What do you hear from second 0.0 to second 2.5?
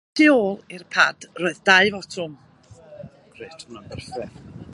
Ar y top, "y tu ôl" i'r pad, roedd dau fotwm.